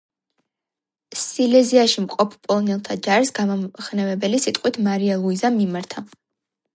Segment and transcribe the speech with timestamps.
[1.23, 6.05] სილეზიაში მყოფ პოლონელთა ჯარს გამამხნევებელი სიტყვით მარია ლუიზამ მიმართა.